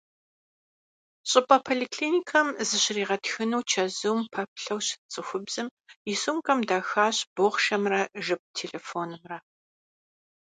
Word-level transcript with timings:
ЩӀыпӀэ 1.29 1.57
поликлиникэм 1.65 2.47
зыщригъэтхыну 2.67 3.65
чэзум 3.71 4.19
пэплъэу 4.33 4.79
щыт 4.87 5.01
цӏыхубзым 5.11 5.67
и 6.11 6.13
сумкӀэм 6.21 6.59
дахащ 6.67 7.17
бохъшэмрэ 7.35 8.01
жып 8.25 8.41
телефонымрэ. 8.57 9.37